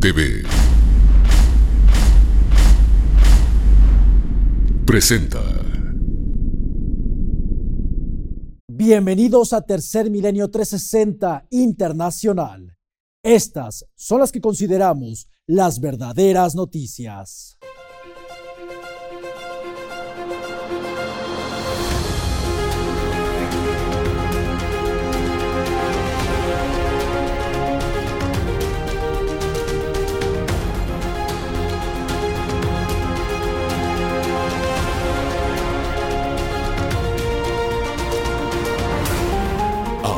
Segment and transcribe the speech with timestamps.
[0.00, 0.42] TV
[4.86, 5.42] presenta.
[8.66, 12.78] Bienvenidos a Tercer Milenio 360 Internacional.
[13.22, 17.58] Estas son las que consideramos las verdaderas noticias.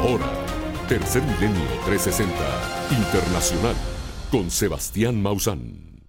[0.02, 0.26] Ahora,
[0.88, 2.34] Tercer Milenio 360
[2.90, 3.76] Internacional
[4.32, 6.08] con Sebastián Maussan.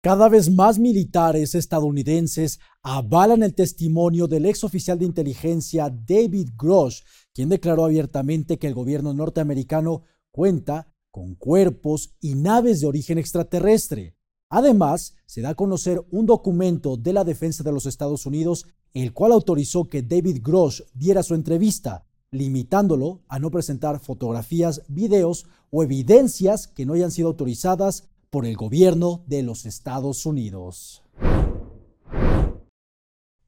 [0.00, 7.02] Cada vez más militares estadounidenses avalan el testimonio del ex oficial de inteligencia David Grosh,
[7.34, 14.16] quien declaró abiertamente que el gobierno norteamericano cuenta con cuerpos y naves de origen extraterrestre.
[14.48, 19.12] Además, se da a conocer un documento de la defensa de los Estados Unidos, el
[19.12, 25.82] cual autorizó que David Grosh diera su entrevista, limitándolo a no presentar fotografías, videos o
[25.82, 31.02] evidencias que no hayan sido autorizadas por el gobierno de los Estados Unidos.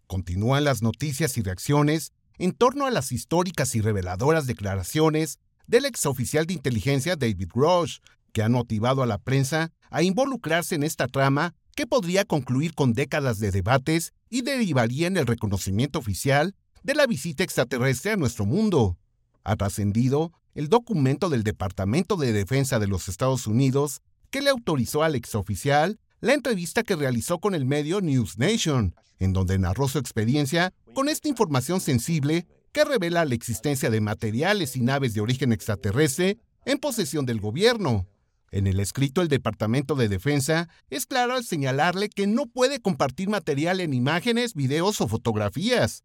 [0.06, 6.46] Continúan las noticias y reacciones en torno a las históricas y reveladoras declaraciones del exoficial
[6.46, 7.98] de inteligencia David Grosh,
[8.32, 12.92] que han motivado a la prensa a involucrarse en esta trama que podría concluir con
[12.92, 18.46] décadas de debates y derivaría en el reconocimiento oficial de la visita extraterrestre a nuestro
[18.46, 18.98] mundo.
[19.44, 24.00] Ha trascendido el documento del Departamento de Defensa de los Estados Unidos
[24.30, 29.32] que le autorizó al exoficial la entrevista que realizó con el medio News Nation, en
[29.32, 34.80] donde narró su experiencia con esta información sensible que revela la existencia de materiales y
[34.80, 38.06] naves de origen extraterrestre en posesión del gobierno.
[38.52, 43.28] En el escrito, el Departamento de Defensa es claro al señalarle que no puede compartir
[43.28, 46.02] material en imágenes, videos o fotografías.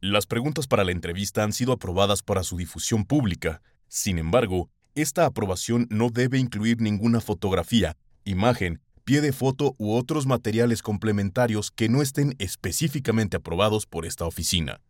[0.00, 3.62] Las preguntas para la entrevista han sido aprobadas para su difusión pública.
[3.88, 10.24] Sin embargo, esta aprobación no debe incluir ninguna fotografía, imagen, pie de foto u otros
[10.24, 14.80] materiales complementarios que no estén específicamente aprobados por esta oficina.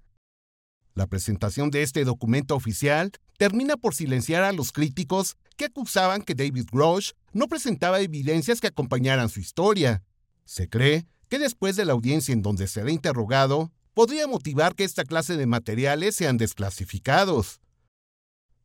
[0.95, 6.35] La presentación de este documento oficial termina por silenciar a los críticos que acusaban que
[6.35, 10.03] David Grosh no presentaba evidencias que acompañaran su historia.
[10.45, 15.03] Se cree que después de la audiencia en donde será interrogado, podría motivar que esta
[15.03, 17.61] clase de materiales sean desclasificados.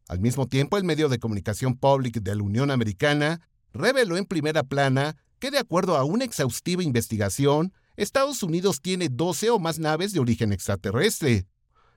[0.07, 3.41] Al mismo tiempo, el medio de comunicación Public de la Unión Americana
[3.73, 9.49] reveló en primera plana que, de acuerdo a una exhaustiva investigación, Estados Unidos tiene 12
[9.49, 11.47] o más naves de origen extraterrestre.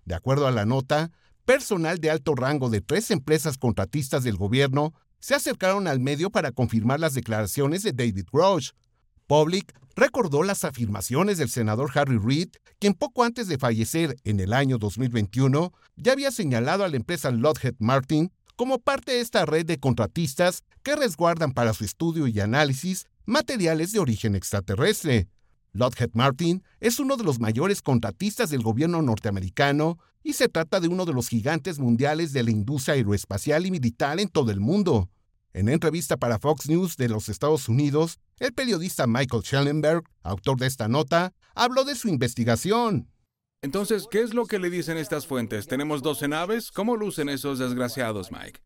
[0.07, 1.11] De acuerdo a la nota,
[1.45, 6.53] personal de alto rango de tres empresas contratistas del gobierno se acercaron al medio para
[6.53, 8.71] confirmar las declaraciones de David Grosh.
[9.27, 12.49] Public recordó las afirmaciones del senador Harry Reid,
[12.79, 17.31] quien poco antes de fallecer en el año 2021 ya había señalado a la empresa
[17.31, 22.39] Lockheed Martin como parte de esta red de contratistas que resguardan para su estudio y
[22.41, 25.29] análisis materiales de origen extraterrestre.
[25.73, 30.89] Lockheed Martin es uno de los mayores contratistas del gobierno norteamericano y se trata de
[30.89, 35.11] uno de los gigantes mundiales de la industria aeroespacial y militar en todo el mundo.
[35.57, 40.67] En entrevista para Fox News de los Estados Unidos, el periodista Michael Schellenberg, autor de
[40.67, 43.09] esta nota, habló de su investigación.
[43.63, 45.67] Entonces, ¿qué es lo que le dicen estas fuentes?
[45.67, 46.71] ¿Tenemos 12 naves?
[46.71, 48.61] ¿Cómo lucen esos desgraciados, Mike?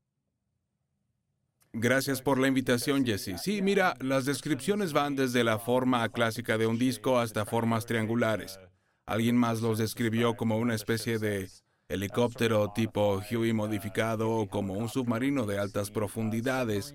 [1.72, 3.40] Gracias por la invitación, Jesse.
[3.40, 8.58] Sí, mira, las descripciones van desde la forma clásica de un disco hasta formas triangulares.
[9.06, 11.48] Alguien más los describió como una especie de
[11.90, 16.94] helicóptero tipo Huey modificado como un submarino de altas profundidades.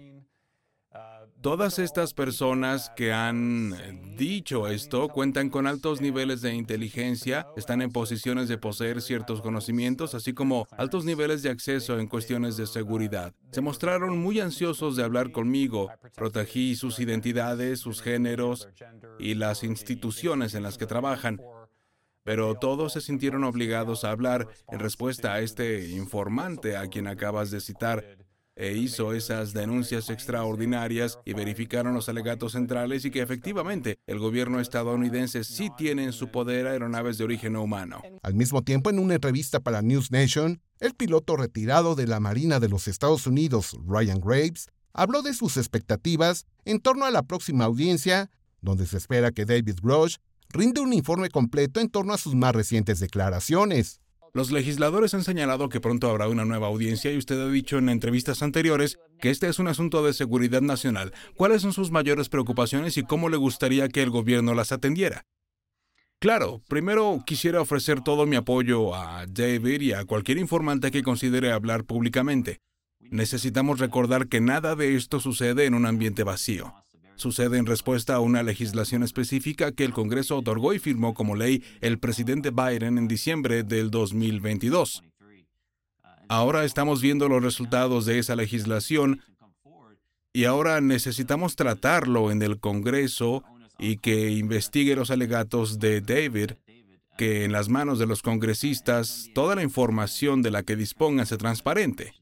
[1.42, 7.92] Todas estas personas que han dicho esto cuentan con altos niveles de inteligencia, están en
[7.92, 13.32] posiciones de poseer ciertos conocimientos, así como altos niveles de acceso en cuestiones de seguridad.
[13.52, 18.68] Se mostraron muy ansiosos de hablar conmigo, protegí sus identidades, sus géneros
[19.20, 21.40] y las instituciones en las que trabajan
[22.26, 27.52] pero todos se sintieron obligados a hablar en respuesta a este informante a quien acabas
[27.52, 28.04] de citar,
[28.56, 34.60] e hizo esas denuncias extraordinarias y verificaron los alegatos centrales y que efectivamente el gobierno
[34.60, 38.02] estadounidense sí tiene en su poder aeronaves de origen humano.
[38.24, 42.60] Al mismo tiempo, en una entrevista para News Nation, el piloto retirado de la Marina
[42.60, 47.66] de los Estados Unidos, Ryan Graves, habló de sus expectativas en torno a la próxima
[47.66, 48.32] audiencia,
[48.62, 50.16] donde se espera que David Grosh
[50.56, 54.02] rinde un informe completo en torno a sus más recientes declaraciones.
[54.34, 57.90] Los legisladores han señalado que pronto habrá una nueva audiencia y usted ha dicho en
[57.90, 61.14] entrevistas anteriores que este es un asunto de seguridad nacional.
[61.36, 65.26] ¿Cuáles son sus mayores preocupaciones y cómo le gustaría que el gobierno las atendiera?
[66.20, 71.52] Claro, primero quisiera ofrecer todo mi apoyo a David y a cualquier informante que considere
[71.52, 72.60] hablar públicamente.
[73.00, 76.74] Necesitamos recordar que nada de esto sucede en un ambiente vacío.
[77.16, 81.64] Sucede en respuesta a una legislación específica que el Congreso otorgó y firmó como ley
[81.82, 85.04] el presidente Biden en diciembre del 2022.
[86.28, 89.22] Ahora estamos viendo los resultados de esa legislación
[90.34, 93.44] y ahora necesitamos tratarlo en el Congreso
[93.80, 96.52] y que investigue los alegatos de David,
[97.18, 101.38] que en las manos de los congresistas toda la información de la que dispongan sea
[101.38, 102.14] transparente.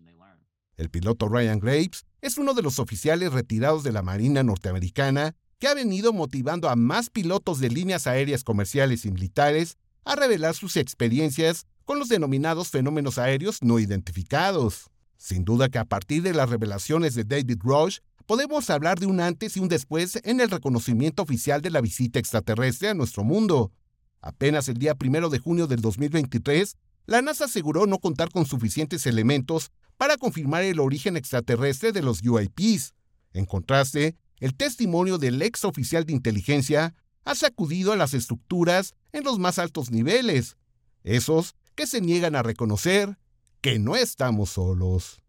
[0.77, 5.67] El piloto Ryan Graves es uno de los oficiales retirados de la Marina norteamericana que
[5.67, 10.77] ha venido motivando a más pilotos de líneas aéreas comerciales y militares a revelar sus
[10.77, 14.89] experiencias con los denominados fenómenos aéreos no identificados.
[15.17, 19.19] Sin duda que a partir de las revelaciones de David Rush, podemos hablar de un
[19.19, 23.73] antes y un después en el reconocimiento oficial de la visita extraterrestre a nuestro mundo.
[24.21, 29.05] Apenas el día primero de junio del 2023, la NASA aseguró no contar con suficientes
[29.07, 29.71] elementos
[30.03, 32.93] para confirmar el origen extraterrestre de los UAPs.
[33.31, 39.23] En contraste, el testimonio del ex oficial de inteligencia ha sacudido a las estructuras en
[39.23, 40.57] los más altos niveles,
[41.05, 43.17] esos que se niegan a reconocer
[43.61, 45.21] que no estamos solos.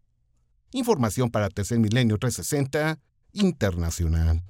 [0.73, 2.99] Información para Tercer Milenio 360
[3.31, 4.43] Internacional.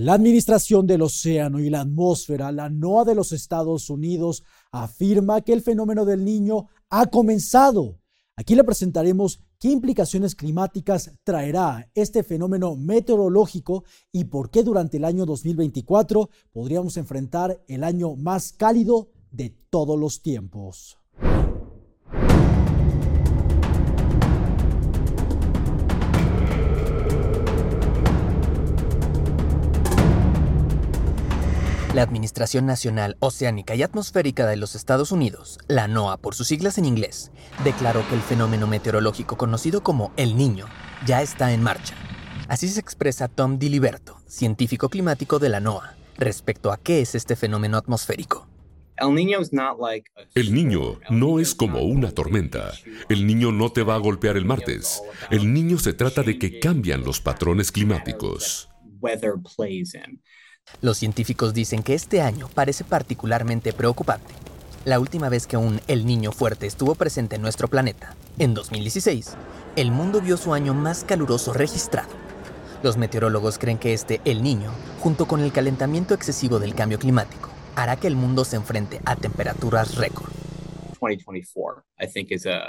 [0.00, 5.52] La Administración del Océano y la Atmósfera, la NOAA de los Estados Unidos, afirma que
[5.52, 7.98] el fenómeno del niño ha comenzado.
[8.36, 15.04] Aquí le presentaremos qué implicaciones climáticas traerá este fenómeno meteorológico y por qué durante el
[15.04, 20.97] año 2024 podríamos enfrentar el año más cálido de todos los tiempos.
[31.98, 36.78] La Administración Nacional Oceánica y Atmosférica de los Estados Unidos, la NOAA por sus siglas
[36.78, 37.32] en inglés,
[37.64, 40.66] declaró que el fenómeno meteorológico conocido como El Niño
[41.06, 41.96] ya está en marcha.
[42.46, 47.34] Así se expresa Tom Diliberto, científico climático de la NOAA, respecto a qué es este
[47.34, 48.46] fenómeno atmosférico.
[50.36, 52.74] El niño no es como una tormenta.
[53.08, 55.02] El niño no te va a golpear el martes.
[55.32, 58.68] El niño se trata de que cambian los patrones climáticos.
[60.80, 64.32] Los científicos dicen que este año parece particularmente preocupante.
[64.84, 69.34] La última vez que un El Niño fuerte estuvo presente en nuestro planeta, en 2016,
[69.74, 72.10] el mundo vio su año más caluroso registrado.
[72.84, 74.70] Los meteorólogos creen que este El Niño,
[75.00, 79.16] junto con el calentamiento excesivo del cambio climático, hará que el mundo se enfrente a
[79.16, 80.30] temperaturas récord.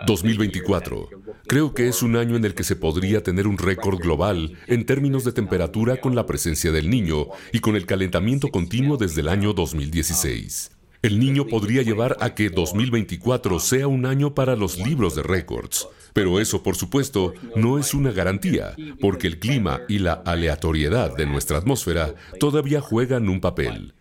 [0.05, 1.09] 2024.
[1.47, 4.85] Creo que es un año en el que se podría tener un récord global en
[4.85, 9.29] términos de temperatura con la presencia del niño y con el calentamiento continuo desde el
[9.29, 10.71] año 2016.
[11.01, 15.87] El niño podría llevar a que 2024 sea un año para los libros de récords.
[16.11, 21.25] Pero eso, por supuesto, no es una garantía, porque el clima y la aleatoriedad de
[21.25, 23.93] nuestra atmósfera todavía juegan un papel.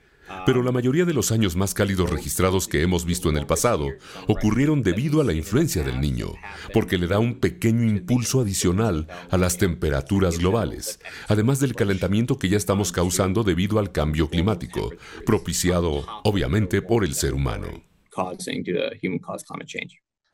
[0.46, 3.88] Pero la mayoría de los años más cálidos registrados que hemos visto en el pasado
[4.26, 6.32] ocurrieron debido a la influencia del niño,
[6.72, 12.48] porque le da un pequeño impulso adicional a las temperaturas globales, además del calentamiento que
[12.48, 14.90] ya estamos causando debido al cambio climático,
[15.26, 17.82] propiciado obviamente por el ser humano.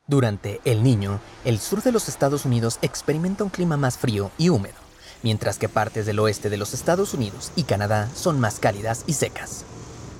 [0.07, 4.51] Durante el niño, el sur de los Estados Unidos experimenta un clima más frío y
[4.51, 4.75] húmedo,
[5.23, 9.15] mientras que partes del oeste de los Estados Unidos y Canadá son más cálidas y
[9.15, 9.65] secas.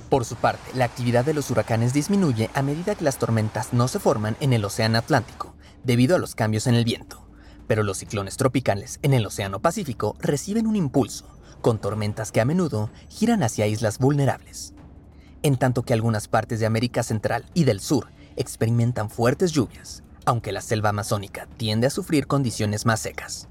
[0.09, 3.87] Por su parte, la actividad de los huracanes disminuye a medida que las tormentas no
[3.87, 7.27] se forman en el Océano Atlántico, debido a los cambios en el viento.
[7.67, 11.25] Pero los ciclones tropicales en el Océano Pacífico reciben un impulso,
[11.61, 14.73] con tormentas que a menudo giran hacia islas vulnerables.
[15.41, 20.51] En tanto que algunas partes de América Central y del Sur experimentan fuertes lluvias, aunque
[20.51, 23.47] la selva amazónica tiende a sufrir condiciones más secas.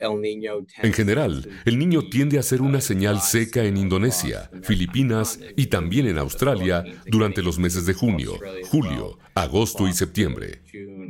[0.00, 6.06] En general, el niño tiende a ser una señal seca en Indonesia, Filipinas y también
[6.06, 8.38] en Australia durante los meses de junio,
[8.70, 10.62] julio, agosto y septiembre.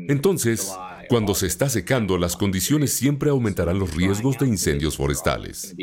[0.09, 0.73] Entonces,
[1.09, 5.75] cuando se está secando, las condiciones siempre aumentarán los riesgos de incendios forestales.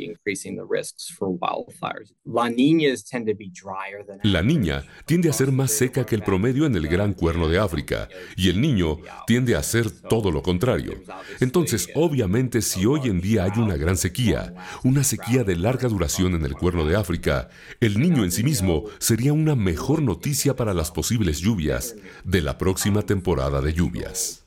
[4.23, 7.57] La niña tiende a ser más seca que el promedio en el gran cuerno de
[7.57, 10.93] África y el niño tiende a ser todo lo contrario.
[11.39, 14.53] Entonces, obviamente, si hoy en día hay una gran sequía,
[14.83, 18.85] una sequía de larga duración en el cuerno de África, el niño en sí mismo
[18.99, 24.44] sería una mejor noticia para las posibles lluvias de la próxima temporada de lluvias.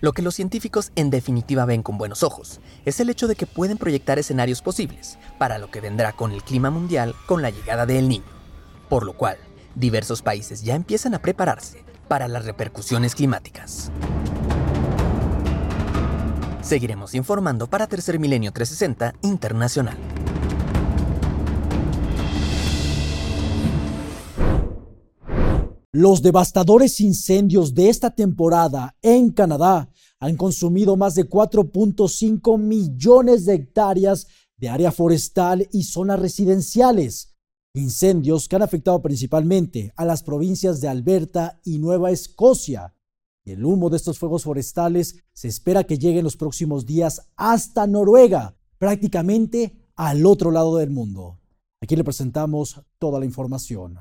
[0.00, 3.46] Lo que los científicos en definitiva ven con buenos ojos es el hecho de que
[3.46, 7.86] pueden proyectar escenarios posibles para lo que vendrá con el clima mundial con la llegada
[7.86, 8.24] del niño,
[8.88, 9.36] por lo cual
[9.74, 13.90] diversos países ya empiezan a prepararse para las repercusiones climáticas.
[16.60, 19.96] Seguiremos informando para Tercer Milenio 360 Internacional.
[25.98, 29.88] Los devastadores incendios de esta temporada en Canadá
[30.20, 34.26] han consumido más de 4.5 millones de hectáreas
[34.58, 37.34] de área forestal y zonas residenciales.
[37.72, 42.94] Incendios que han afectado principalmente a las provincias de Alberta y Nueva Escocia.
[43.46, 47.86] El humo de estos fuegos forestales se espera que llegue en los próximos días hasta
[47.86, 51.40] Noruega, prácticamente al otro lado del mundo.
[51.80, 53.96] Aquí le presentamos toda la información.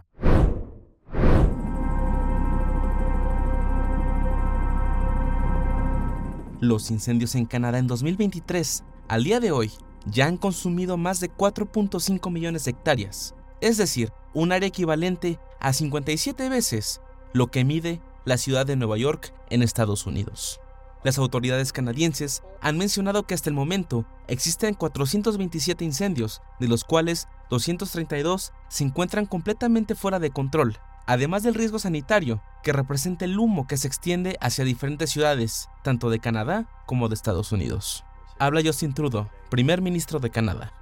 [6.66, 9.72] Los incendios en Canadá en 2023, al día de hoy,
[10.08, 15.74] ya han consumido más de 4.5 millones de hectáreas, es decir, un área equivalente a
[15.74, 17.02] 57 veces
[17.34, 20.60] lo que mide la ciudad de Nueva York en Estados Unidos.
[21.04, 27.28] Las autoridades canadienses han mencionado que hasta el momento existen 427 incendios, de los cuales
[27.52, 33.68] 232 se encuentran completamente fuera de control, además del riesgo sanitario que representa el humo
[33.68, 38.04] que se extiende hacia diferentes ciudades, tanto de Canadá como de Estados Unidos.
[38.40, 40.74] Habla Justin Trudeau, primer ministro de Canadá.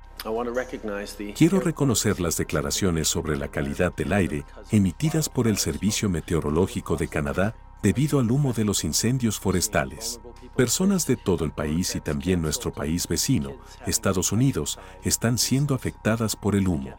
[1.35, 7.09] Quiero reconocer las declaraciones sobre la calidad del aire emitidas por el Servicio Meteorológico de
[7.09, 10.21] Canadá debido al humo de los incendios forestales.
[10.55, 13.51] Personas de todo el país y también nuestro país vecino,
[13.85, 16.95] Estados Unidos, están siendo afectadas por el humo.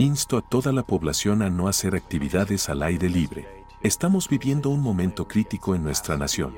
[0.00, 3.48] Insto a toda la población a no hacer actividades al aire libre.
[3.82, 6.54] Estamos viviendo un momento crítico en nuestra nación.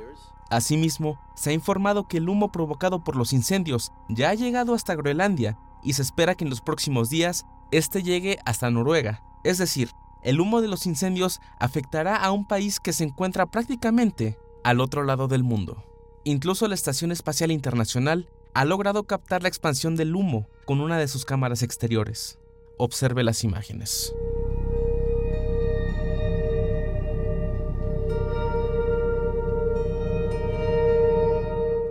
[0.51, 4.95] Asimismo, se ha informado que el humo provocado por los incendios ya ha llegado hasta
[4.95, 9.23] Groenlandia y se espera que en los próximos días este llegue hasta Noruega.
[9.43, 9.89] Es decir,
[10.23, 15.03] el humo de los incendios afectará a un país que se encuentra prácticamente al otro
[15.03, 15.83] lado del mundo.
[16.25, 21.09] Incluso la Estación Espacial Internacional ha logrado captar la expansión del humo con una de
[21.09, 22.39] sus cámaras exteriores.
[22.83, 24.15] Observe las imágenes.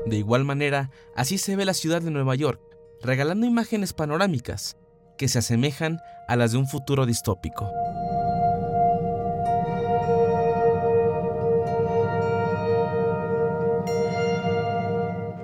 [0.07, 2.59] De igual manera, así se ve la ciudad de Nueva York,
[3.03, 4.77] regalando imágenes panorámicas
[5.15, 7.69] que se asemejan a las de un futuro distópico.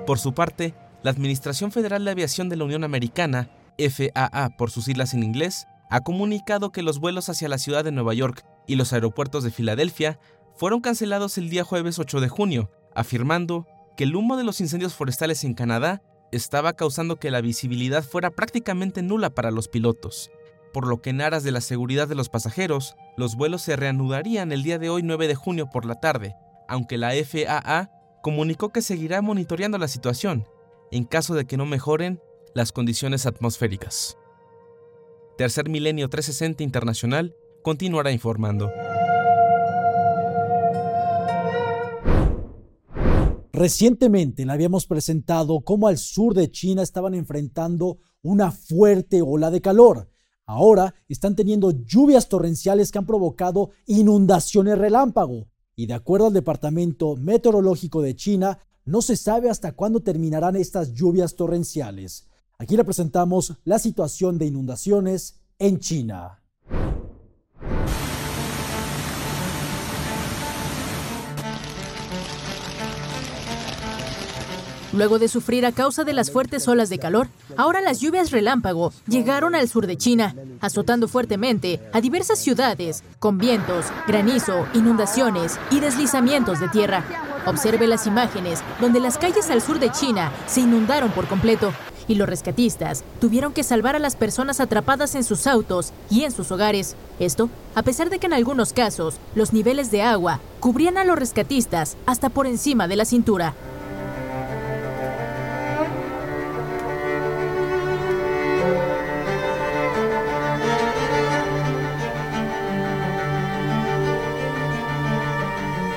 [0.08, 0.74] Por su parte,
[1.04, 5.68] la Administración Federal de Aviación de la Unión Americana, FAA por sus siglas en inglés,
[5.90, 9.52] ha comunicado que los vuelos hacia la ciudad de Nueva York y los aeropuertos de
[9.52, 10.20] Filadelfia
[10.56, 14.94] fueron cancelados el día jueves 8 de junio, afirmando que el humo de los incendios
[14.94, 16.02] forestales en Canadá
[16.32, 20.32] estaba causando que la visibilidad fuera prácticamente nula para los pilotos,
[20.74, 24.52] por lo que en aras de la seguridad de los pasajeros, los vuelos se reanudarían
[24.52, 26.36] el día de hoy 9 de junio por la tarde,
[26.68, 27.92] aunque la FAA
[28.22, 30.48] comunicó que seguirá monitoreando la situación.
[30.92, 32.20] En caso de que no mejoren
[32.56, 34.18] las condiciones atmosféricas.
[35.38, 38.72] Tercer Milenio 360 Internacional continuará informando.
[43.52, 49.60] Recientemente le habíamos presentado cómo al sur de China estaban enfrentando una fuerte ola de
[49.60, 50.10] calor.
[50.46, 55.50] Ahora están teniendo lluvias torrenciales que han provocado inundaciones relámpago.
[55.76, 60.94] Y de acuerdo al Departamento Meteorológico de China, no se sabe hasta cuándo terminarán estas
[60.94, 62.30] lluvias torrenciales.
[62.58, 66.42] Aquí le presentamos la situación de inundaciones en China.
[74.94, 78.94] Luego de sufrir a causa de las fuertes olas de calor, ahora las lluvias relámpago
[79.06, 85.82] llegaron al sur de China, azotando fuertemente a diversas ciudades, con vientos, granizo, inundaciones y
[85.82, 87.04] deslizamientos de tierra.
[87.46, 91.74] Observe las imágenes donde las calles al sur de China se inundaron por completo
[92.08, 96.32] y los rescatistas tuvieron que salvar a las personas atrapadas en sus autos y en
[96.32, 96.96] sus hogares.
[97.20, 101.18] Esto, a pesar de que en algunos casos los niveles de agua cubrían a los
[101.18, 103.54] rescatistas hasta por encima de la cintura.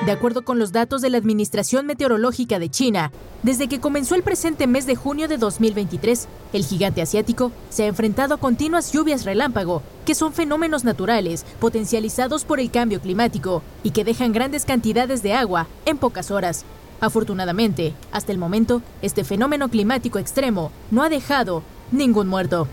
[0.09, 3.11] De acuerdo con los datos de la Administración Meteorológica de China,
[3.43, 7.85] desde que comenzó el presente mes de junio de 2023, el gigante asiático se ha
[7.85, 13.91] enfrentado a continuas lluvias relámpago, que son fenómenos naturales potencializados por el cambio climático y
[13.91, 16.65] que dejan grandes cantidades de agua en pocas horas.
[17.01, 21.61] Afortunadamente, hasta el momento, este fenómeno climático extremo no ha dejado
[21.91, 22.67] ningún muerto.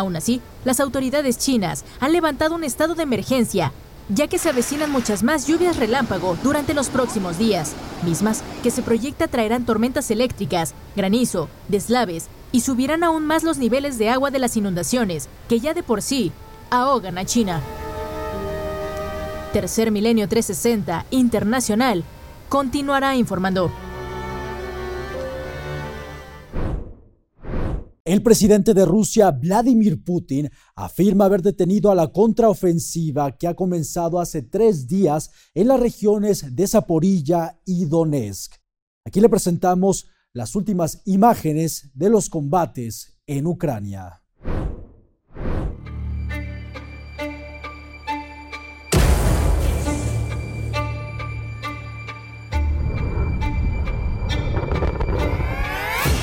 [0.00, 3.70] Aún así, las autoridades chinas han levantado un estado de emergencia,
[4.08, 8.80] ya que se avecinan muchas más lluvias relámpago durante los próximos días, mismas que se
[8.80, 14.38] proyecta traerán tormentas eléctricas, granizo, deslaves y subirán aún más los niveles de agua de
[14.38, 16.32] las inundaciones, que ya de por sí
[16.70, 17.60] ahogan a China.
[19.52, 22.04] Tercer Milenio 360 Internacional
[22.48, 23.70] continuará informando.
[28.10, 34.18] El presidente de Rusia, Vladimir Putin, afirma haber detenido a la contraofensiva que ha comenzado
[34.18, 38.54] hace tres días en las regiones de Zaporilla y Donetsk.
[39.06, 44.20] Aquí le presentamos las últimas imágenes de los combates en Ucrania.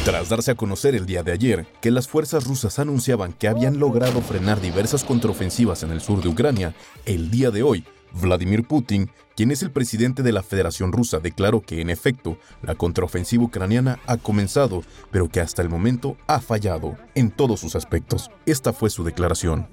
[0.08, 3.78] Tras darse a conocer el día de ayer que las fuerzas rusas anunciaban que habían
[3.78, 6.74] logrado frenar diversas contraofensivas en el sur de Ucrania,
[7.06, 7.84] el día de hoy,
[8.14, 12.76] Vladimir Putin, quien es el presidente de la Federación Rusa, declaró que en efecto la
[12.76, 18.32] contraofensiva ucraniana ha comenzado, pero que hasta el momento ha fallado en todos sus aspectos.
[18.46, 19.68] Esta fue su declaración.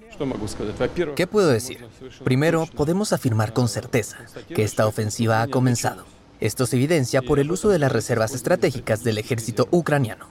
[1.15, 1.87] ¿Qué puedo decir?
[2.25, 4.19] Primero, podemos afirmar con certeza
[4.53, 6.07] que esta ofensiva ha comenzado.
[6.45, 10.27] Esto se evidencia por el uso de las reservas estratégicas del ejército ucraniano.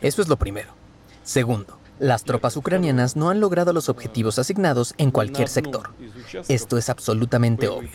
[0.00, 0.70] Eso es lo primero.
[1.24, 5.90] Segundo, las tropas ucranianas no han logrado los objetivos asignados en cualquier sector.
[6.48, 7.90] Esto es absolutamente obvio.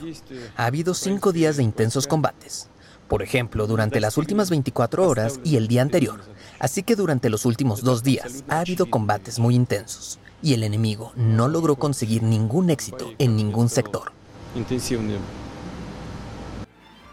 [0.55, 2.69] Ha habido cinco días de intensos combates.
[3.07, 6.21] Por ejemplo, durante las últimas 24 horas y el día anterior.
[6.59, 10.19] Así que durante los últimos dos días ha habido combates muy intensos.
[10.43, 14.11] Y el enemigo no logró conseguir ningún éxito en ningún sector.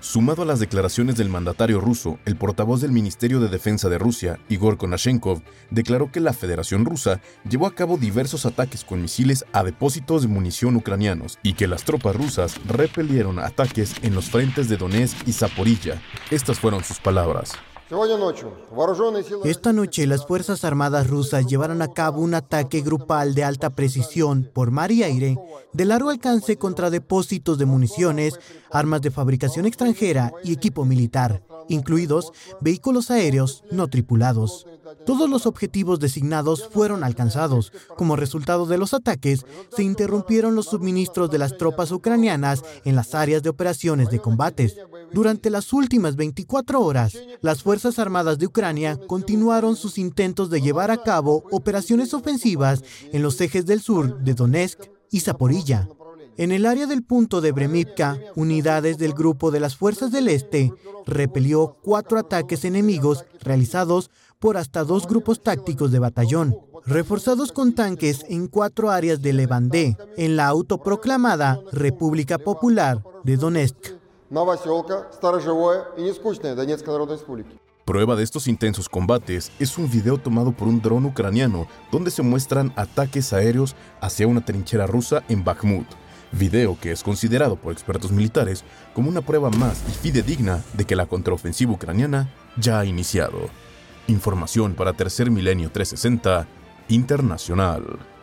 [0.04, 4.38] Sumado a las declaraciones del mandatario ruso, el portavoz del Ministerio de Defensa de Rusia,
[4.50, 5.40] Igor Konashenkov,
[5.70, 10.28] declaró que la Federación Rusa llevó a cabo diversos ataques con misiles a depósitos de
[10.28, 15.32] munición ucranianos y que las tropas rusas repelieron ataques en los frentes de Donetsk y
[15.32, 16.02] Zaporilla.
[16.30, 17.52] Estas fueron sus palabras.
[19.44, 24.50] Esta noche las Fuerzas Armadas rusas llevaron a cabo un ataque grupal de alta precisión
[24.54, 25.36] por mar y aire
[25.74, 32.32] de largo alcance contra depósitos de municiones, armas de fabricación extranjera y equipo militar, incluidos
[32.60, 34.66] vehículos aéreos no tripulados.
[35.04, 37.72] Todos los objetivos designados fueron alcanzados.
[37.96, 39.44] Como resultado de los ataques,
[39.76, 44.76] se interrumpieron los suministros de las tropas ucranianas en las áreas de operaciones de combates.
[45.14, 50.90] Durante las últimas 24 horas, las Fuerzas Armadas de Ucrania continuaron sus intentos de llevar
[50.90, 54.80] a cabo operaciones ofensivas en los ejes del sur de Donetsk
[55.12, 55.88] y Zaporilla.
[56.36, 60.72] En el área del punto de Bremivka, unidades del Grupo de las Fuerzas del Este
[61.06, 68.24] repelió cuatro ataques enemigos realizados por hasta dos grupos tácticos de batallón, reforzados con tanques
[68.28, 74.03] en cuatro áreas de Levandé, en la autoproclamada República Popular de Donetsk.
[77.84, 82.22] Prueba de estos intensos combates es un video tomado por un dron ucraniano donde se
[82.22, 85.86] muestran ataques aéreos hacia una trinchera rusa en Bakhmut,
[86.32, 90.96] video que es considerado por expertos militares como una prueba más y fidedigna de que
[90.96, 93.38] la contraofensiva ucraniana ya ha iniciado.
[94.08, 96.48] Información para Tercer Milenio 360
[96.88, 98.13] Internacional.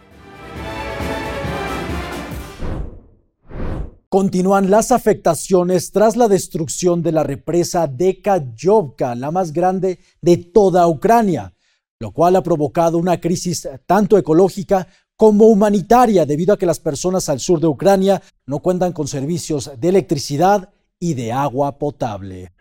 [4.14, 10.36] Continúan las afectaciones tras la destrucción de la represa de Kayovka, la más grande de
[10.36, 11.54] toda Ucrania,
[11.98, 17.30] lo cual ha provocado una crisis tanto ecológica como humanitaria debido a que las personas
[17.30, 22.52] al sur de Ucrania no cuentan con servicios de electricidad y de agua potable.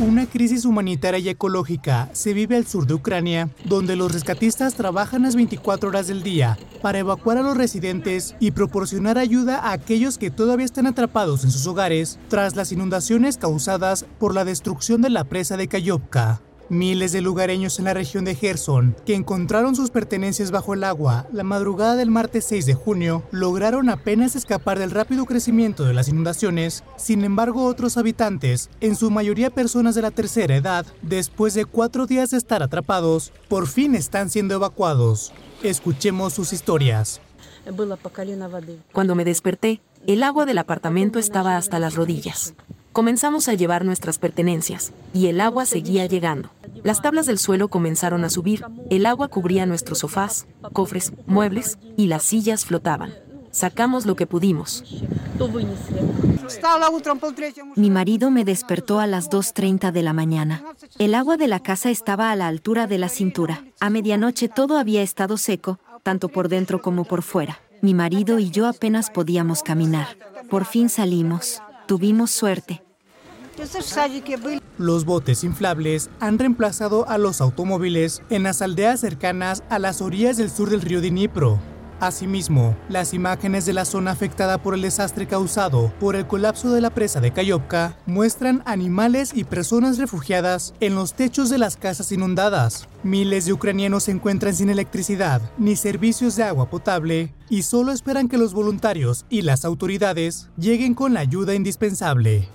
[0.00, 5.20] Una crisis humanitaria y ecológica se vive al sur de Ucrania, donde los rescatistas trabajan
[5.20, 10.16] las 24 horas del día para evacuar a los residentes y proporcionar ayuda a aquellos
[10.16, 15.10] que todavía están atrapados en sus hogares tras las inundaciones causadas por la destrucción de
[15.10, 16.40] la presa de Kayovka.
[16.70, 21.26] Miles de lugareños en la región de Gerson, que encontraron sus pertenencias bajo el agua
[21.32, 26.08] la madrugada del martes 6 de junio, lograron apenas escapar del rápido crecimiento de las
[26.08, 26.84] inundaciones.
[26.96, 32.06] Sin embargo, otros habitantes, en su mayoría personas de la tercera edad, después de cuatro
[32.06, 35.32] días de estar atrapados, por fin están siendo evacuados.
[35.64, 37.20] Escuchemos sus historias.
[38.92, 42.54] Cuando me desperté, el agua del apartamento estaba hasta las rodillas.
[42.92, 46.50] Comenzamos a llevar nuestras pertenencias, y el agua seguía llegando.
[46.82, 52.08] Las tablas del suelo comenzaron a subir, el agua cubría nuestros sofás, cofres, muebles, y
[52.08, 53.14] las sillas flotaban.
[53.52, 54.84] Sacamos lo que pudimos.
[57.76, 60.64] Mi marido me despertó a las 2.30 de la mañana.
[60.98, 63.64] El agua de la casa estaba a la altura de la cintura.
[63.78, 67.60] A medianoche todo había estado seco, tanto por dentro como por fuera.
[67.82, 70.08] Mi marido y yo apenas podíamos caminar.
[70.48, 71.60] Por fin salimos.
[71.90, 72.84] Tuvimos suerte.
[74.78, 80.36] Los botes inflables han reemplazado a los automóviles en las aldeas cercanas a las orillas
[80.36, 81.58] del sur del río Dnipro.
[82.00, 86.80] Asimismo, las imágenes de la zona afectada por el desastre causado por el colapso de
[86.80, 92.10] la presa de Kayovka muestran animales y personas refugiadas en los techos de las casas
[92.10, 92.88] inundadas.
[93.02, 98.28] Miles de ucranianos se encuentran sin electricidad ni servicios de agua potable y solo esperan
[98.28, 102.48] que los voluntarios y las autoridades lleguen con la ayuda indispensable.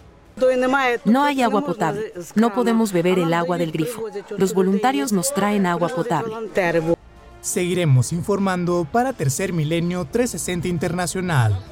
[1.05, 2.13] No hay agua potable.
[2.33, 4.05] No podemos beber el agua del grifo.
[4.37, 6.33] Los voluntarios nos traen agua potable.
[7.45, 11.63] Seguiremos informando para Tercer Milenio 360 Internacional.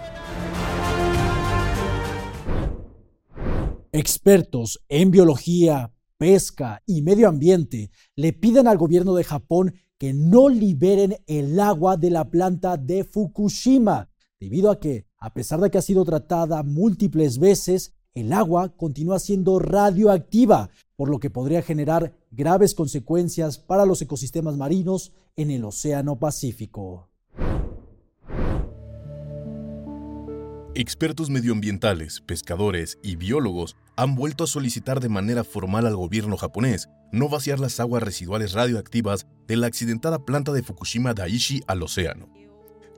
[3.92, 10.48] Expertos en biología, pesca y medio ambiente le piden al gobierno de Japón que no
[10.48, 15.80] liberen el agua de la planta de Fukushima, debido a que, a pesar de que
[15.80, 22.14] ha sido tratada múltiples veces, el agua continúa siendo radioactiva, por lo que podría generar
[22.32, 27.10] graves consecuencias para los ecosistemas marinos en el Océano Pacífico.
[30.76, 36.90] Expertos medioambientales, pescadores y biólogos han vuelto a solicitar de manera formal al gobierno japonés
[37.12, 42.28] no vaciar las aguas residuales radioactivas de la accidentada planta de Fukushima Daiichi al océano.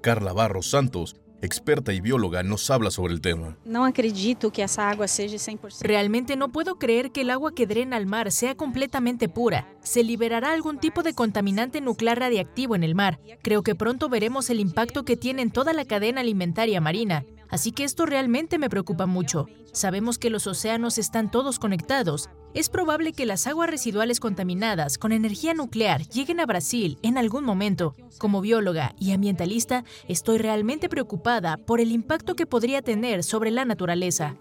[0.01, 3.57] Carla Barros Santos, experta y bióloga, nos habla sobre el tema.
[3.65, 5.81] No acredito que esa agua sea 100%.
[5.81, 9.67] Realmente no puedo creer que el agua que drena al mar sea completamente pura.
[9.81, 13.19] Se liberará algún tipo de contaminante nuclear radiactivo en el mar.
[13.41, 17.25] Creo que pronto veremos el impacto que tiene en toda la cadena alimentaria marina.
[17.49, 19.47] Así que esto realmente me preocupa mucho.
[19.71, 22.29] Sabemos que los océanos están todos conectados.
[22.55, 27.43] Es probable que las aguas residuales contaminadas con energía nuclear lleguen a Brasil en algún
[27.43, 27.93] momento.
[28.17, 33.65] Como bióloga y ambientalista, estoy realmente preocupada por el impacto que podría tener sobre la
[33.65, 34.37] naturaleza.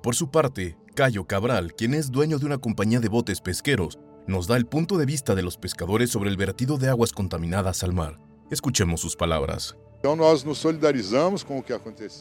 [0.00, 4.46] Por su parte, Cayo Cabral, quien es dueño de una compañía de botes pesqueros, nos
[4.46, 7.94] da el punto de vista de los pescadores sobre el vertido de aguas contaminadas al
[7.94, 8.20] mar.
[8.48, 9.76] Escuchemos sus palabras.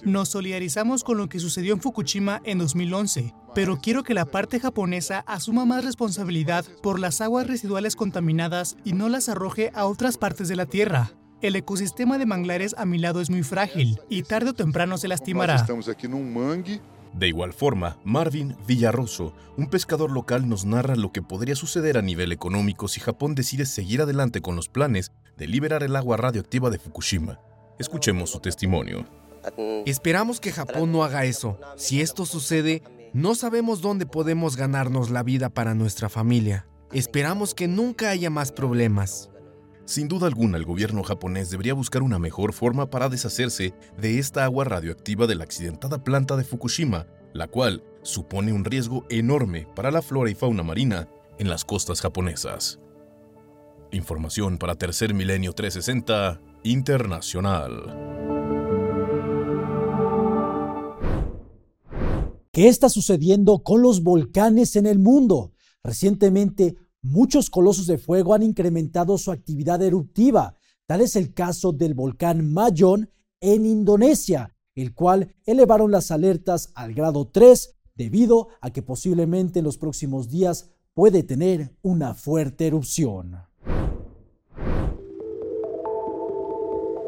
[0.06, 4.62] Nos solidarizamos con lo que sucedió en Fukushima en 2011, pero quiero que la parte
[4.62, 10.18] japonesa asuma más responsabilidad por las aguas residuales contaminadas y no las arroje a otras
[10.18, 11.12] partes de la Tierra.
[11.42, 15.10] El ecosistema de manglares a mi lado es muy frágil y tarde o temprano se
[15.10, 15.66] lastimará.
[17.14, 22.02] De igual forma, Marvin Villarroso, un pescador local, nos narra lo que podría suceder a
[22.02, 26.70] nivel económico si Japón decide seguir adelante con los planes de liberar el agua radioactiva
[26.70, 27.40] de Fukushima.
[27.80, 29.06] Escuchemos su testimonio.
[29.86, 31.58] Esperamos que Japón no haga eso.
[31.76, 32.82] Si esto sucede,
[33.14, 36.68] no sabemos dónde podemos ganarnos la vida para nuestra familia.
[36.92, 39.30] Esperamos que nunca haya más problemas.
[39.86, 44.46] Sin duda alguna, el gobierno japonés debería buscar una mejor forma para deshacerse de esta
[44.46, 49.92] agua radioactiva de la accidentada planta de Fukushima, la cual supone un riesgo enorme para
[49.92, 52.80] la flora y fauna marina en las costas japonesas.
[53.92, 57.72] Información para Tercer Milenio 360 Internacional.
[62.52, 65.54] ¿Qué está sucediendo con los volcanes en el mundo?
[65.84, 70.56] Recientemente, muchos colosos de fuego han incrementado su actividad eruptiva.
[70.86, 73.10] Tal es el caso del volcán Mayón
[73.42, 79.66] en Indonesia, el cual elevaron las alertas al grado 3 debido a que posiblemente en
[79.66, 83.38] los próximos días puede tener una fuerte erupción.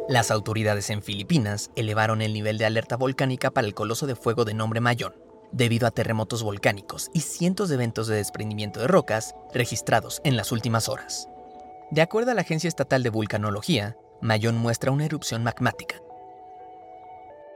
[0.07, 4.45] Las autoridades en Filipinas elevaron el nivel de alerta volcánica para el coloso de fuego
[4.45, 5.15] de nombre Mayón,
[5.51, 10.51] debido a terremotos volcánicos y cientos de eventos de desprendimiento de rocas registrados en las
[10.51, 11.27] últimas horas.
[11.89, 15.95] De acuerdo a la Agencia Estatal de Vulcanología, Mayón muestra una erupción magmática.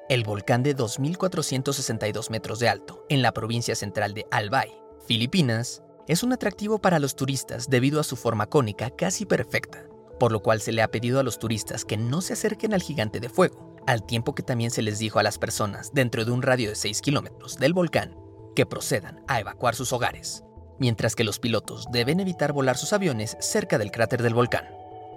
[0.10, 6.24] El volcán de 2.462 metros de alto, en la provincia central de Albay, Filipinas es
[6.24, 9.86] un atractivo para los turistas debido a su forma cónica casi perfecta,
[10.20, 12.82] por lo cual se le ha pedido a los turistas que no se acerquen al
[12.82, 16.32] gigante de fuego, al tiempo que también se les dijo a las personas dentro de
[16.32, 18.16] un radio de 6 kilómetros del volcán
[18.56, 20.44] que procedan a evacuar sus hogares,
[20.78, 24.66] mientras que los pilotos deben evitar volar sus aviones cerca del cráter del volcán.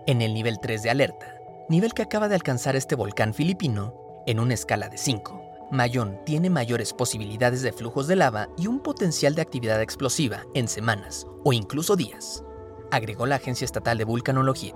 [0.07, 1.37] En el nivel 3 de alerta,
[1.69, 3.95] nivel que acaba de alcanzar este volcán filipino,
[4.27, 8.81] en una escala de 5, Mayón tiene mayores posibilidades de flujos de lava y un
[8.81, 12.45] potencial de actividad explosiva en semanas o incluso días,
[12.91, 14.75] agregó la Agencia Estatal de Vulcanología.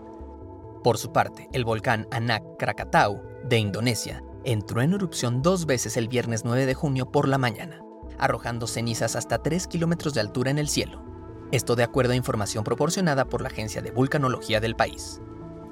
[0.87, 6.07] Por su parte, el volcán Anak Krakatau de Indonesia entró en erupción dos veces el
[6.07, 7.83] viernes 9 de junio por la mañana,
[8.19, 11.03] arrojando cenizas hasta 3 kilómetros de altura en el cielo.
[11.51, 15.21] Esto de acuerdo a información proporcionada por la Agencia de Vulcanología del país.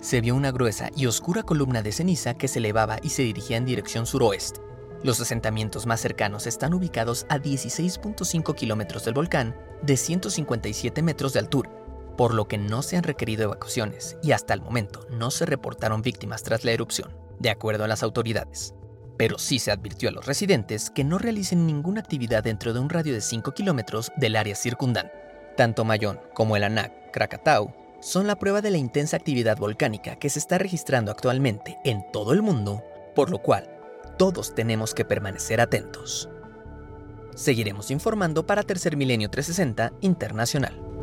[0.00, 3.56] Se vio una gruesa y oscura columna de ceniza que se elevaba y se dirigía
[3.56, 4.62] en dirección suroeste,
[5.04, 11.40] los asentamientos más cercanos están ubicados a 16.5 kilómetros del volcán de 157 metros de
[11.40, 11.70] altura,
[12.16, 16.02] por lo que no se han requerido evacuaciones y hasta el momento no se reportaron
[16.02, 18.74] víctimas tras la erupción, de acuerdo a las autoridades.
[19.16, 22.90] Pero sí se advirtió a los residentes que no realicen ninguna actividad dentro de un
[22.90, 25.12] radio de 5 kilómetros del área circundante.
[25.56, 30.28] Tanto Mayón como el Anak Krakatau son la prueba de la intensa actividad volcánica que
[30.28, 32.82] se está registrando actualmente en todo el mundo,
[33.14, 33.70] por lo cual
[34.18, 36.28] todos tenemos que permanecer atentos.
[37.34, 40.93] Seguiremos informando para Tercer Milenio 360 Internacional.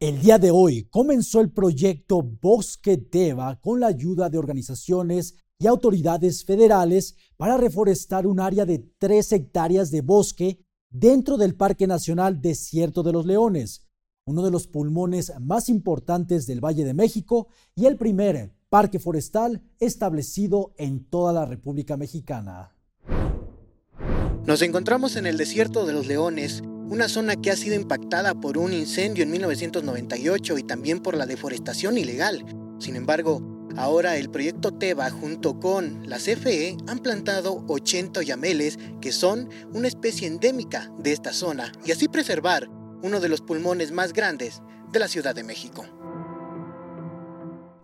[0.00, 5.66] El día de hoy comenzó el proyecto Bosque Teva con la ayuda de organizaciones y
[5.66, 10.58] autoridades federales para reforestar un área de 3 hectáreas de bosque
[10.90, 13.86] dentro del Parque Nacional Desierto de los Leones,
[14.26, 19.62] uno de los pulmones más importantes del Valle de México y el primer parque forestal
[19.78, 22.74] establecido en toda la República Mexicana.
[24.44, 28.58] Nos encontramos en el desierto de los leones, una zona que ha sido impactada por
[28.58, 32.44] un incendio en 1998 y también por la deforestación ilegal.
[32.78, 33.42] Sin embargo,
[33.76, 39.88] ahora el proyecto TEBA junto con la CFE han plantado 80 yameles que son una
[39.88, 42.68] especie endémica de esta zona y así preservar
[43.02, 45.84] uno de los pulmones más grandes de la Ciudad de México.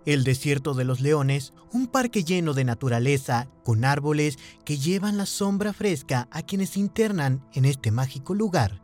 [0.06, 5.26] El desierto de los leones, un parque lleno de naturaleza, con árboles que llevan la
[5.26, 8.79] sombra fresca a quienes se internan en este mágico lugar.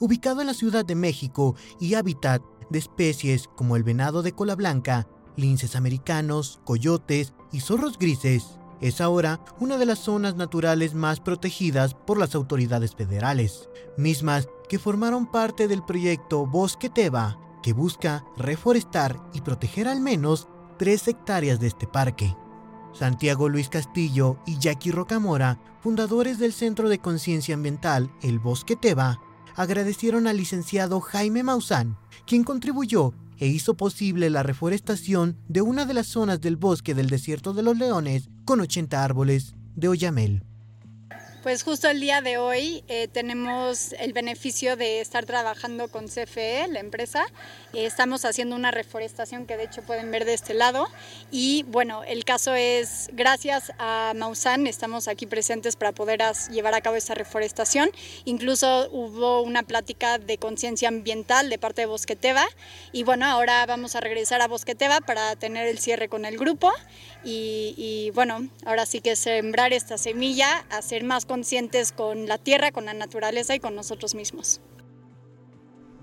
[0.00, 4.54] Ubicado en la Ciudad de México y hábitat de especies como el venado de cola
[4.56, 11.20] blanca, linces americanos, coyotes y zorros grises, es ahora una de las zonas naturales más
[11.20, 18.24] protegidas por las autoridades federales, mismas que formaron parte del proyecto Bosque Teba, que busca
[18.38, 22.34] reforestar y proteger al menos 3 hectáreas de este parque.
[22.94, 29.20] Santiago Luis Castillo y Jackie Rocamora, fundadores del Centro de Conciencia Ambiental El Bosque Teba,
[29.56, 35.94] agradecieron al licenciado Jaime Maussan, quien contribuyó e hizo posible la reforestación de una de
[35.94, 40.44] las zonas del bosque del Desierto de los Leones con 80 árboles de Oyamel.
[41.42, 46.68] Pues justo el día de hoy eh, tenemos el beneficio de estar trabajando con CFE,
[46.68, 47.24] la empresa.
[47.72, 50.86] Eh, estamos haciendo una reforestación que de hecho pueden ver de este lado.
[51.30, 56.82] Y bueno, el caso es, gracias a Maussan, estamos aquí presentes para poder llevar a
[56.82, 57.90] cabo esta reforestación.
[58.26, 62.44] Incluso hubo una plática de conciencia ambiental de parte de Bosqueteva.
[62.92, 66.70] Y bueno, ahora vamos a regresar a Bosqueteva para tener el cierre con el grupo.
[67.24, 72.84] Y, bueno, ahora sí que sembrar esta semilla, hacer más conscientes con la tierra, con
[72.84, 74.60] la naturaleza y con nosotros mismos.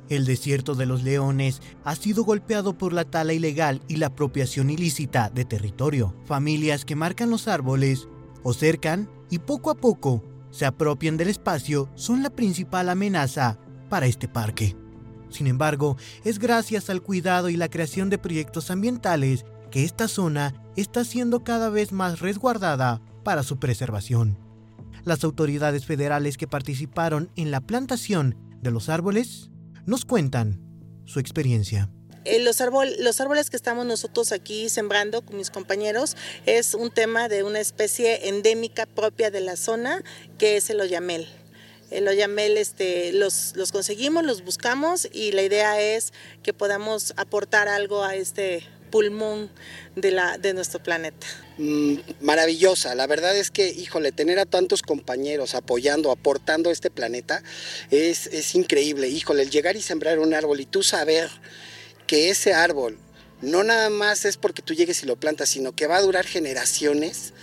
[0.09, 4.69] El desierto de los leones ha sido golpeado por la tala ilegal y la apropiación
[4.69, 6.15] ilícita de territorio.
[6.25, 8.07] Familias que marcan los árboles
[8.43, 14.05] o cercan y poco a poco se apropian del espacio son la principal amenaza para
[14.05, 14.77] este parque.
[15.29, 20.53] Sin embargo, es gracias al cuidado y la creación de proyectos ambientales que esta zona
[20.75, 24.37] está siendo cada vez más resguardada para su preservación.
[25.03, 29.49] Las autoridades federales que participaron en la plantación de los árboles
[29.85, 30.61] nos cuentan
[31.05, 31.89] su experiencia.
[32.25, 32.59] Eh, los,
[32.99, 37.61] los árboles que estamos nosotros aquí sembrando con mis compañeros es un tema de una
[37.61, 40.03] especie endémica propia de la zona
[40.37, 41.27] que es el oyamel.
[41.89, 46.11] El oyamel este, los conseguimos, los buscamos y la idea es
[46.43, 49.49] que podamos aportar algo a este pulmón
[49.95, 51.27] de, la, de nuestro planeta.
[51.57, 56.89] Mm, maravillosa, la verdad es que, híjole, tener a tantos compañeros apoyando, aportando a este
[56.89, 57.43] planeta
[57.91, 61.29] es, es increíble, híjole, el llegar y sembrar un árbol y tú saber
[62.05, 62.97] que ese árbol
[63.41, 66.25] no nada más es porque tú llegues y lo plantas, sino que va a durar
[66.25, 67.33] generaciones,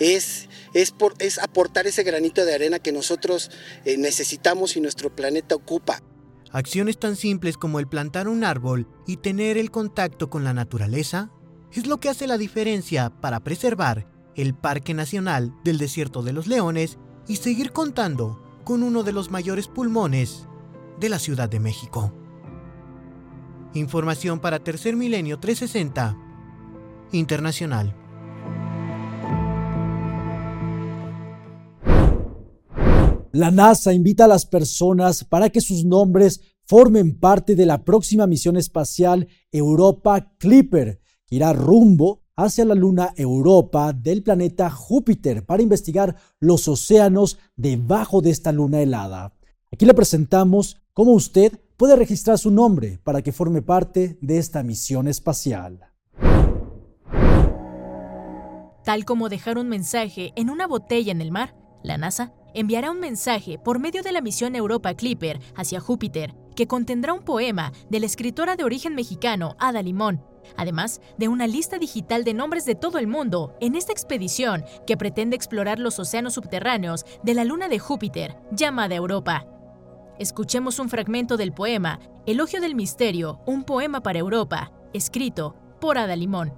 [0.00, 3.50] es, es, por, es aportar ese granito de arena que nosotros
[3.84, 6.02] eh, necesitamos y nuestro planeta ocupa.
[6.54, 11.32] Acciones tan simples como el plantar un árbol y tener el contacto con la naturaleza
[11.72, 16.46] es lo que hace la diferencia para preservar el Parque Nacional del Desierto de los
[16.46, 20.46] Leones y seguir contando con uno de los mayores pulmones
[21.00, 22.14] de la Ciudad de México.
[23.74, 26.16] Información para Tercer Milenio 360
[27.10, 27.96] Internacional.
[33.34, 38.28] La NASA invita a las personas para que sus nombres formen parte de la próxima
[38.28, 45.64] misión espacial Europa Clipper, que irá rumbo hacia la luna Europa del planeta Júpiter para
[45.64, 49.34] investigar los océanos debajo de esta luna helada.
[49.72, 54.62] Aquí le presentamos cómo usted puede registrar su nombre para que forme parte de esta
[54.62, 55.80] misión espacial.
[58.84, 63.00] Tal como dejar un mensaje en una botella en el mar, la NASA enviará un
[63.00, 68.00] mensaje por medio de la misión Europa Clipper hacia Júpiter, que contendrá un poema de
[68.00, 70.24] la escritora de origen mexicano Ada Limón,
[70.56, 74.96] además de una lista digital de nombres de todo el mundo en esta expedición que
[74.96, 79.46] pretende explorar los océanos subterráneos de la luna de Júpiter, llamada Europa.
[80.18, 86.14] Escuchemos un fragmento del poema Elogio del Misterio, un poema para Europa, escrito por Ada
[86.14, 86.54] Limón.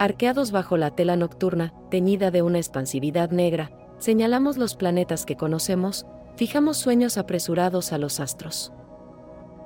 [0.00, 6.06] Arqueados bajo la tela nocturna, teñida de una expansividad negra, señalamos los planetas que conocemos,
[6.36, 8.72] fijamos sueños apresurados a los astros.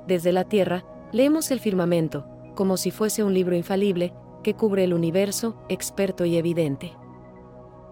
[0.07, 4.93] Desde la Tierra, leemos el firmamento, como si fuese un libro infalible, que cubre el
[4.93, 6.93] universo, experto y evidente.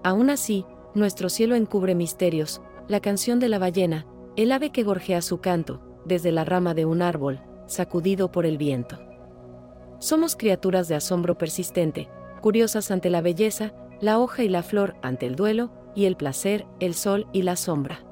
[0.03, 5.21] Aún así, nuestro cielo encubre misterios, la canción de la ballena, el ave que gorjea
[5.21, 8.99] su canto, desde la rama de un árbol, sacudido por el viento.
[9.99, 12.09] Somos criaturas de asombro persistente,
[12.41, 16.65] curiosas ante la belleza, la hoja y la flor ante el duelo, y el placer,
[16.79, 18.03] el sol y la sombra.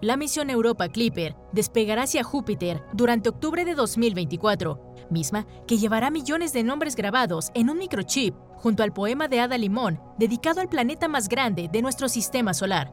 [0.00, 6.52] La misión Europa Clipper despegará hacia Júpiter durante octubre de 2024, misma que llevará millones
[6.52, 11.08] de nombres grabados en un microchip junto al poema de Ada Limón dedicado al planeta
[11.08, 12.92] más grande de nuestro sistema solar.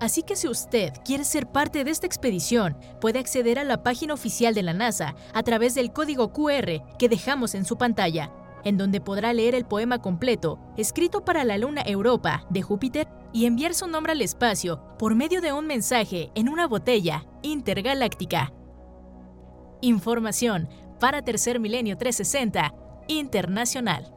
[0.00, 4.14] Así que si usted quiere ser parte de esta expedición, puede acceder a la página
[4.14, 8.32] oficial de la NASA a través del código QR que dejamos en su pantalla,
[8.64, 13.46] en donde podrá leer el poema completo, escrito para la luna Europa de Júpiter y
[13.46, 18.52] enviar su nombre al espacio por medio de un mensaje en una botella intergaláctica.
[19.80, 20.68] Información
[21.00, 22.74] para Tercer Milenio 360
[23.08, 24.12] Internacional.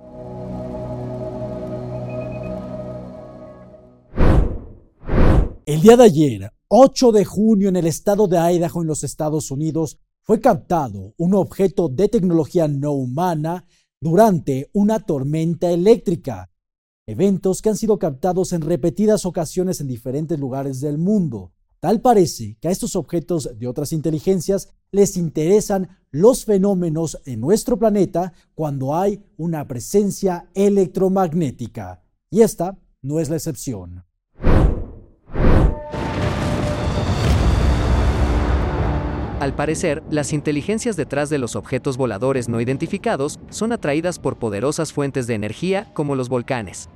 [5.65, 9.49] El día de ayer, 8 de junio, en el estado de Idaho, en los Estados
[9.49, 13.65] Unidos, fue captado un objeto de tecnología no humana
[14.01, 16.49] durante una tormenta eléctrica
[17.07, 21.51] eventos que han sido captados en repetidas ocasiones en diferentes lugares del mundo.
[21.79, 27.77] Tal parece que a estos objetos de otras inteligencias les interesan los fenómenos en nuestro
[27.77, 32.01] planeta cuando hay una presencia electromagnética.
[32.31, 34.03] Y esta no es la excepción.
[39.45, 44.91] Al parecer, las inteligencias detrás de los objetos voladores no identificados son atraídas por poderosas
[44.91, 46.89] fuentes de energía como los volcanes.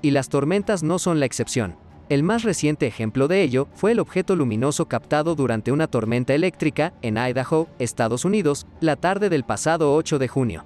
[0.00, 1.76] Y las tormentas no son la excepción.
[2.08, 6.94] El más reciente ejemplo de ello fue el objeto luminoso captado durante una tormenta eléctrica
[7.02, 10.64] en Idaho, Estados Unidos, la tarde del pasado 8 de junio.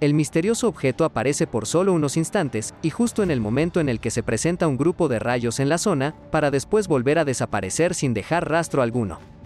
[0.00, 4.00] El misterioso objeto aparece por solo unos instantes y justo en el momento en el
[4.00, 7.94] que se presenta un grupo de rayos en la zona, para después volver a desaparecer
[7.94, 9.37] sin dejar rastro alguno.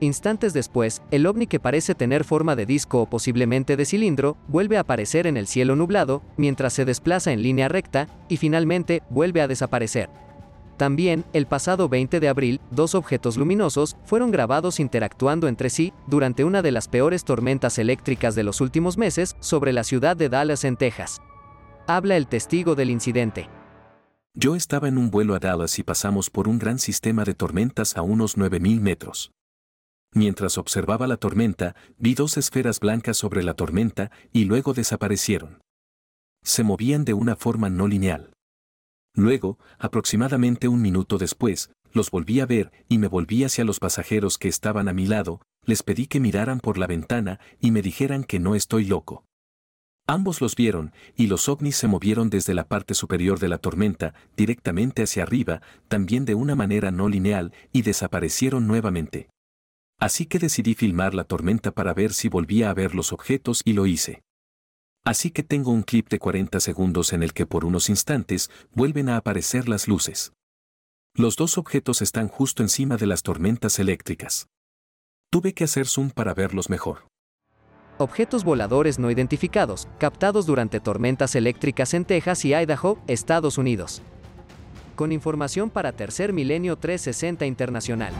[0.00, 4.76] Instantes después, el ovni que parece tener forma de disco o posiblemente de cilindro, vuelve
[4.76, 9.40] a aparecer en el cielo nublado, mientras se desplaza en línea recta, y finalmente vuelve
[9.40, 10.08] a desaparecer.
[10.76, 16.44] También, el pasado 20 de abril, dos objetos luminosos fueron grabados interactuando entre sí durante
[16.44, 20.62] una de las peores tormentas eléctricas de los últimos meses sobre la ciudad de Dallas
[20.62, 21.20] en Texas.
[21.88, 23.48] Habla el testigo del incidente.
[24.34, 27.96] Yo estaba en un vuelo a Dallas y pasamos por un gran sistema de tormentas
[27.96, 29.32] a unos 9.000 metros.
[30.14, 35.60] Mientras observaba la tormenta, vi dos esferas blancas sobre la tormenta y luego desaparecieron.
[36.42, 38.32] Se movían de una forma no lineal.
[39.14, 44.38] Luego, aproximadamente un minuto después, los volví a ver y me volví hacia los pasajeros
[44.38, 48.24] que estaban a mi lado, les pedí que miraran por la ventana y me dijeran
[48.24, 49.24] que no estoy loco.
[50.06, 54.14] Ambos los vieron, y los ovnis se movieron desde la parte superior de la tormenta,
[54.38, 59.28] directamente hacia arriba, también de una manera no lineal, y desaparecieron nuevamente.
[60.00, 63.72] Así que decidí filmar la tormenta para ver si volvía a ver los objetos y
[63.72, 64.22] lo hice.
[65.04, 69.08] Así que tengo un clip de 40 segundos en el que por unos instantes vuelven
[69.08, 70.32] a aparecer las luces.
[71.14, 74.46] Los dos objetos están justo encima de las tormentas eléctricas.
[75.30, 77.08] Tuve que hacer zoom para verlos mejor.
[77.98, 84.02] Objetos voladores no identificados, captados durante tormentas eléctricas en Texas y Idaho, Estados Unidos.
[84.94, 88.14] Con información para Tercer Milenio 360 Internacional.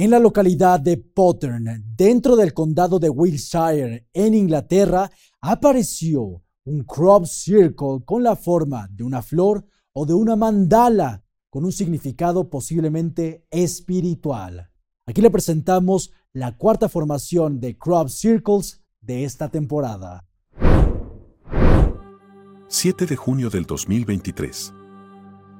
[0.00, 7.24] En la localidad de Pottern, dentro del condado de Wiltshire, en Inglaterra, apareció un crop
[7.26, 13.44] circle con la forma de una flor o de una mandala con un significado posiblemente
[13.50, 14.70] espiritual.
[15.04, 20.28] Aquí le presentamos la cuarta formación de crop circles de esta temporada.
[22.68, 24.74] 7 de junio del 2023.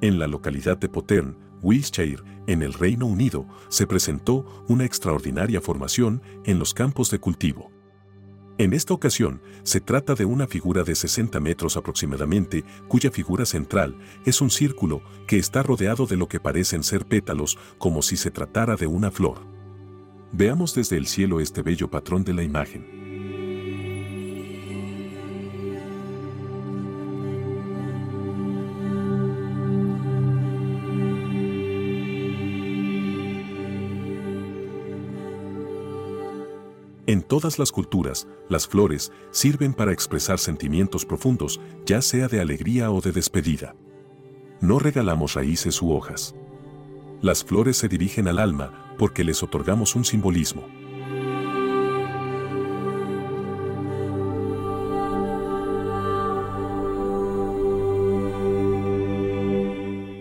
[0.00, 6.22] En la localidad de Pottern, Wiltshire, en el Reino Unido, se presentó una extraordinaria formación
[6.44, 7.70] en los campos de cultivo.
[8.58, 13.96] En esta ocasión, se trata de una figura de 60 metros aproximadamente, cuya figura central
[14.26, 18.32] es un círculo que está rodeado de lo que parecen ser pétalos, como si se
[18.32, 19.46] tratara de una flor.
[20.32, 23.07] Veamos desde el cielo este bello patrón de la imagen.
[37.08, 42.90] En todas las culturas, las flores sirven para expresar sentimientos profundos, ya sea de alegría
[42.90, 43.74] o de despedida.
[44.60, 46.34] No regalamos raíces u hojas.
[47.22, 50.66] Las flores se dirigen al alma porque les otorgamos un simbolismo.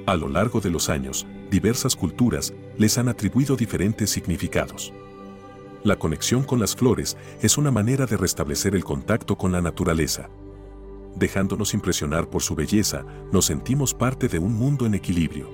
[0.05, 4.93] A lo largo de los años, diversas culturas les han atribuido diferentes significados.
[5.83, 10.29] La conexión con las flores es una manera de restablecer el contacto con la naturaleza.
[11.15, 15.49] Dejándonos impresionar por su belleza, nos sentimos parte de un mundo en equilibrio.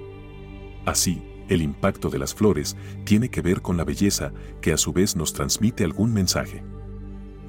[0.86, 4.94] Así, el impacto de las flores tiene que ver con la belleza que a su
[4.94, 6.64] vez nos transmite algún mensaje.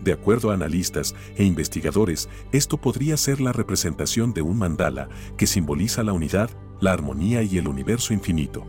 [0.02, 5.08] De acuerdo a analistas e investigadores, esto podría ser la representación de un mandala
[5.38, 6.50] que simboliza la unidad,
[6.80, 8.66] la armonía y el universo infinito.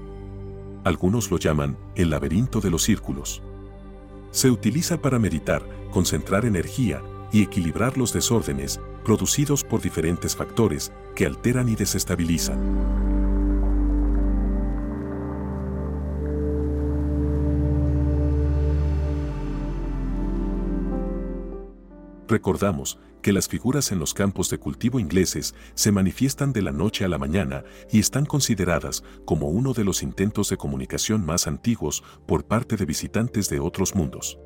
[0.86, 3.43] Algunos lo llaman el laberinto de los círculos.
[4.36, 11.25] Se utiliza para meditar, concentrar energía y equilibrar los desórdenes producidos por diferentes factores que
[11.25, 12.59] alteran y desestabilizan.
[22.27, 27.05] Recordamos que las figuras en los campos de cultivo ingleses se manifiestan de la noche
[27.05, 32.03] a la mañana y están consideradas como uno de los intentos de comunicación más antiguos
[32.28, 34.38] por parte de visitantes de otros mundos.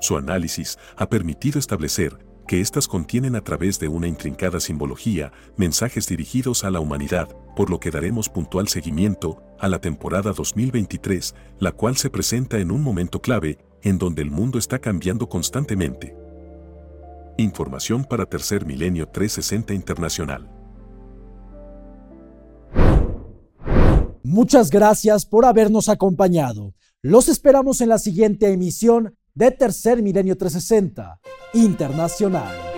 [0.00, 2.16] Su análisis ha permitido establecer
[2.48, 7.68] que éstas contienen a través de una intrincada simbología mensajes dirigidos a la humanidad, por
[7.68, 12.82] lo que daremos puntual seguimiento a la temporada 2023, la cual se presenta en un
[12.82, 16.19] momento clave en donde el mundo está cambiando constantemente.
[17.40, 20.48] Información para Tercer Milenio 360 Internacional.
[24.22, 26.74] Muchas gracias por habernos acompañado.
[27.02, 31.18] Los esperamos en la siguiente emisión de Tercer Milenio 360
[31.54, 32.69] Internacional.